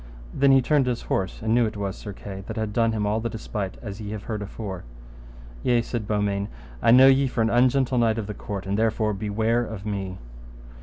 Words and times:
Then 0.33 0.51
he 0.51 0.63
turned 0.63 0.87
his 0.87 1.03
horse, 1.03 1.43
and 1.43 1.53
knew 1.53 1.67
it 1.67 1.77
was 1.77 1.95
Sir 1.95 2.11
Kay, 2.11 2.43
that 2.47 2.57
had 2.57 2.73
done 2.73 2.91
him 2.91 3.05
all 3.05 3.19
the 3.19 3.29
despite 3.29 3.77
as 3.83 4.01
ye 4.01 4.09
have 4.13 4.23
heard 4.23 4.41
afore. 4.41 4.83
Yea, 5.61 5.83
said 5.83 6.07
Beaumains, 6.07 6.49
I 6.81 6.89
know 6.89 7.05
you 7.05 7.27
for 7.29 7.41
an 7.43 7.51
ungentle 7.51 7.99
knight 7.99 8.17
of 8.17 8.25
the 8.25 8.33
court, 8.33 8.65
and 8.65 8.79
therefore 8.79 9.13
beware 9.13 9.63
of 9.63 9.85
me. 9.85 10.17